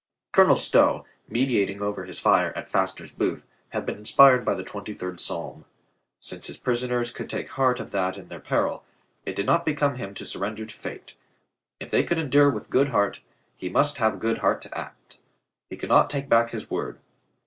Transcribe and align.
Colonel 0.31 0.55
Stow, 0.55 1.05
meditating 1.27 1.79
over 1.79 2.05
his 2.05 2.19
fire 2.19 2.51
at 2.55 2.71
Faster's 2.71 3.11
Booth, 3.11 3.45
had 3.69 3.85
been 3.85 3.99
inspired 3.99 4.43
by 4.43 4.55
the 4.55 4.63
twenty 4.63 4.95
third 4.95 5.19
psalm. 5.19 5.57
3IO 5.57 5.57
COLONEL 5.57 5.59
GREATHEART 5.59 6.23
Since 6.23 6.47
his 6.47 6.57
prisoners 6.57 7.11
could 7.11 7.29
take 7.29 7.49
heart 7.49 7.79
of 7.79 7.91
that 7.91 8.17
in 8.17 8.27
their 8.27 8.39
peril, 8.39 8.83
it 9.27 9.35
did 9.35 9.45
not 9.45 9.63
become 9.63 9.97
him 9.97 10.15
to 10.15 10.25
surrender 10.25 10.65
to 10.65 10.73
fate. 10.73 11.17
If 11.79 11.91
they 11.91 12.03
could 12.03 12.17
endure 12.17 12.49
with 12.49 12.71
good 12.71 12.87
heart, 12.87 13.21
he 13.55 13.69
must 13.69 13.97
have 13.97 14.19
good 14.19 14.39
heart 14.39 14.63
to 14.63 14.75
act. 14.75 15.19
He 15.69 15.77
could 15.77 15.89
not 15.89 16.09
take 16.09 16.27
back 16.27 16.49
his 16.49 16.71
word. 16.71 16.97